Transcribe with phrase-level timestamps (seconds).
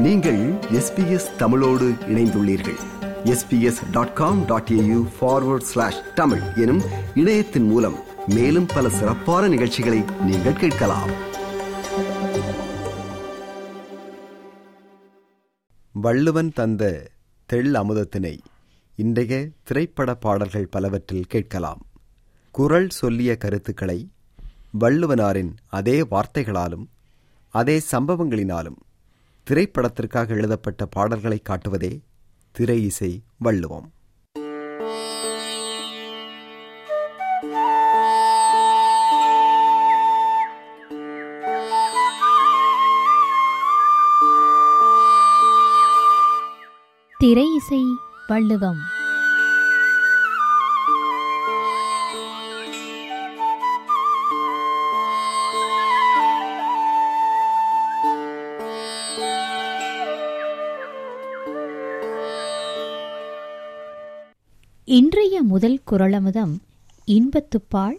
[0.00, 2.78] நீங்கள் எஸ்பிஎஸ் தமிழோடு இணைந்துள்ளீர்கள்.
[3.24, 6.82] SBS dot com dot AU forward slash Tamil எனும்
[7.14, 11.10] இணையத்தின் மூலம் மேலும் பல சிறப்பான நிகழ்ச்சிகளை நீங்கள் கேட்கலாம்.
[15.92, 17.10] வள்ளுவன் தந்த
[17.46, 18.38] தெள் அமுதத்தினை
[18.96, 21.86] இன்றைய திரைப்பட பாடல்கள் பலவற்றில் கேட்கலாம்.
[22.50, 24.08] குரல் சொல்லிய கருத்துக்களை
[24.80, 26.86] வள்ளுவனாரின் அதே வார்த்தைகளாலும்
[27.48, 28.76] அதே சம்பவங்களினாலும்
[29.50, 32.02] திரைப்படத்திற்காக எழுதப்பட்ட பாடல்களை காட்டுவதே
[32.52, 33.92] திரை இசை வள்ளுவம்.
[47.18, 47.82] திரை இசை
[48.26, 48.98] வள்ளுவம்.
[64.90, 66.54] இன்றைய முதல் குரலமுதம்
[67.06, 67.98] இன்பத்துப்பால்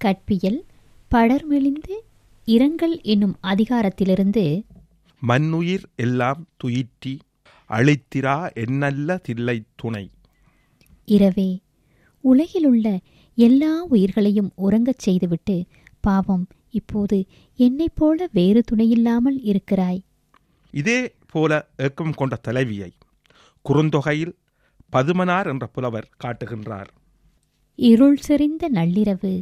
[0.00, 0.64] கற்பியல்
[1.10, 1.96] படர்மெலிந்து
[2.44, 4.64] இரங்கல் என்னும் அதிகாரத்திலிருந்து
[5.18, 7.18] மண்ணுயிர் எல்லாம் துயிற்றி
[7.68, 10.10] அழித்திரா என்னல்ல தில்லை துணை.
[11.04, 11.60] இரவே
[12.20, 12.98] உலகிலுள்ள
[13.34, 15.64] எல்லா உயிர்களையும் உறங்கச் செய்துவிட்டு
[16.00, 17.24] பாவம் இப்போது
[17.56, 20.02] என்னைப் போல வேறு துணையில்லாமல் இருக்கிறாய்.
[20.70, 22.92] இதே போல ஏக்கம் கொண்ட தலைவியை
[23.64, 24.34] குறுந்தொகையில்
[24.94, 26.90] பதுமனார் என்ற புலவர் காட்டுகின்றார்.
[27.74, 29.32] இருள் செறிந்த நள்ளிரவு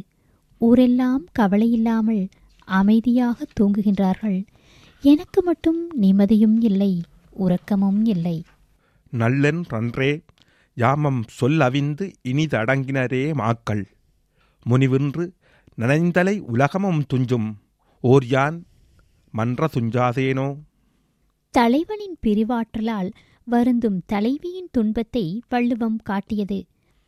[0.57, 2.23] ஊரெல்லாம் கவலையில்லாமல்
[2.65, 4.39] அமைதியாக தூங்குகின்றார்கள்.
[5.01, 7.01] எனக்கு மட்டும் நிம்மதியும் இல்லை
[7.31, 8.43] உறக்கமும் இல்லை.
[9.17, 10.11] நல்லென் ரன்றே
[10.77, 13.83] யாமம் சொல்லவிந்து இனிதடங்கினரே மாக்கள்.
[14.69, 15.25] முனிவின்று
[15.81, 17.49] நனைந்தலை உலகமும் துஞ்சும்
[18.01, 18.65] ஓர் யான்
[19.31, 20.47] மன்ற துஞ்சாதேனோ?
[21.49, 23.09] தலைவனின் பிரிவாற்றலால்
[23.43, 26.65] வருந்தும் தலைவியின் துன்பத்தை வள்ளுவம் காட்டியது.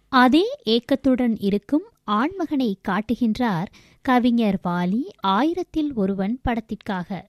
[0.09, 3.65] அதே ஏக்கத்துடன் இருக்கும் ஆண்மகனை காட்டுகின்றார்
[4.01, 7.27] கவிஞர் வாலி ஆயிரத்தில் ஒருவன் படத்திற்காக.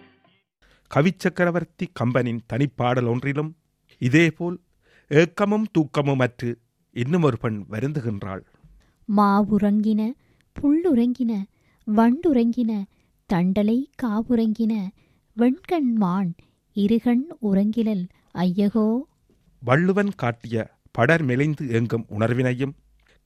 [0.95, 3.55] கவிச்சக்கரவர்த்தி கம்பனின் தனிப்பாடல் ஒன்றிலும்
[3.97, 4.59] இதேபோல்
[5.07, 6.55] ஏக்கமும் தூக்கமுமற்று
[6.91, 8.41] இன்னும் ஒரு பெண் வருந்துகின்றாள்.
[9.17, 10.11] மாவுறங்கின
[10.55, 11.43] புல்லுறங்கின
[11.97, 12.83] வண்டுறங்கின
[13.33, 14.87] தண்டலை காவுறங்கின
[15.33, 16.35] வெண்கண் மான்
[16.75, 19.07] இருகண் உறங்கிலல் ஐயகோ.
[19.59, 22.73] வள்ளுவன் காட்டிய படர் மெலிந்து எங்கும் உணர்வினையும்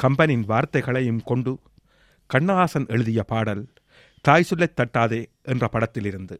[0.04, 1.60] கம்பனின் வார்த்தைகளையும் கொண்டு
[2.34, 3.74] கண்ணஹாசன் எழுதிய பாடல்
[4.22, 6.40] தாய் சொல்லை தட்டாதே என்ற படத்திலிருந்து.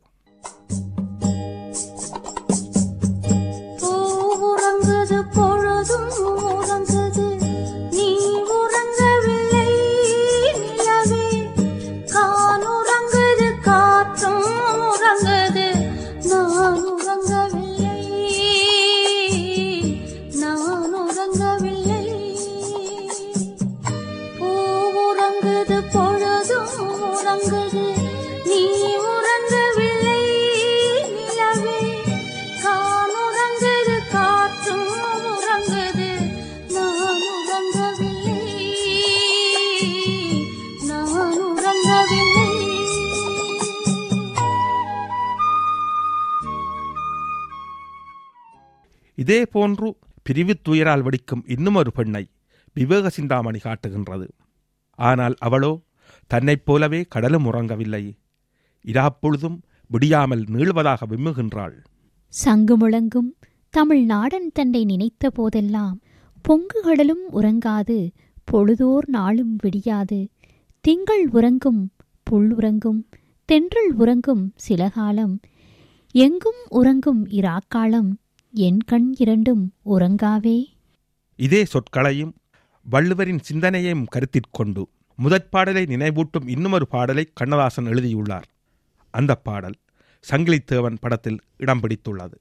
[49.18, 49.88] இதே போன்று
[50.24, 52.24] பிரிவுத் துயரால் வெடிக்கும் இன்னுமொரு பெண்ணை
[52.76, 54.28] விவேக சிந்தாமணி காட்டுகின்றது.
[55.00, 55.72] ஆனால் அவளோ
[56.32, 58.04] தன்னைப் போலவே கடலும் உறங்கவில்லை.
[58.86, 59.58] இராப்பொழுதும்
[59.90, 61.76] விடியாமல் நீள்வதாக விம்முகின்றாள்.
[62.34, 63.30] சங்கு முழங்கும்
[63.74, 65.98] தமிழ் நாடன் தன்னை நினைத்த போதெல்லாம்
[66.46, 67.98] பொங்கு கடலும் உறங்காது
[68.44, 70.20] பொழுதோர் நாளும் விடியாது.
[70.86, 71.82] திங்கள் உறங்கும்
[72.28, 73.02] புல் உறங்கும்
[73.50, 75.36] தென்றல் உறங்கும் சில காலம்
[76.16, 78.10] எங்கும் உறங்கும் இராக்காலம்
[78.58, 80.66] என் கண் இரண்டும் உறங்காவே.
[81.36, 82.32] இதே சொற்களையும்
[82.92, 84.84] வள்ளுவரின் சிந்தனையையும் கருத்திற்கொண்டு
[85.16, 88.48] முதற் பாடலை நினைவூட்டும் இன்னுமொரு பாடலை கண்ணதாசன் எழுதியுள்ளார்.
[89.10, 89.78] அந்த பாடல்
[90.30, 92.38] சங்கிலித்தேவன் படத்தில் இடம் பிடித்துள்ளது.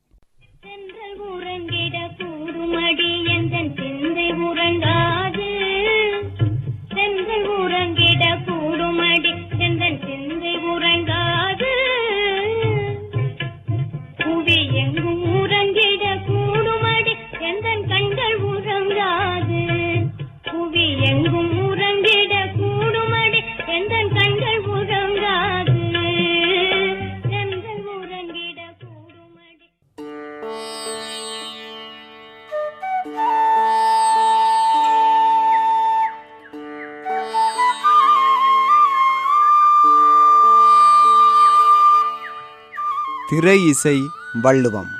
[43.28, 44.00] திரை இசை
[44.42, 44.90] வள்ளுவம்.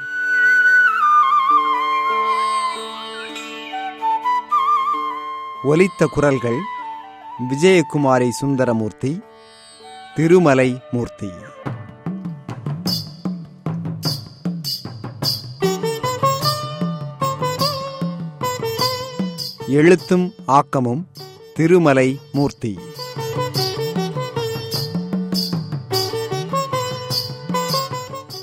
[5.65, 6.59] ஒலித்த குரல்கள்
[7.51, 9.21] விஜயகுமாரி சுந்தரமூர்த்தி
[10.15, 11.31] திருமலை மூர்த்தி.
[19.67, 21.09] எழுத்தும் ஆக்கமும்
[21.55, 22.79] திருமலை மூர்த்தி.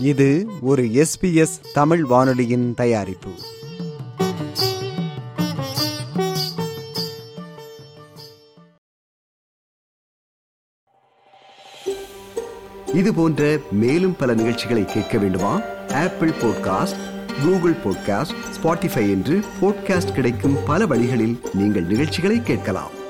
[0.03, 3.29] இது ஒரு எஸ்பிஎஸ் தமிழ் வானொலியின் தயாரிப்பு.
[12.93, 15.61] இது போன்ற மேலும் பல நிகழ்ச்சிகளை கேட்க வேண்டுமா?
[15.93, 16.99] Apple podcast
[17.43, 23.01] Google podcast Spotify என்று பாட்காஸ்ட் கிடைக்கும் பல வழிகளில் நீங்கள் நிகழ்ச்சிகளை கேட்கலாம்.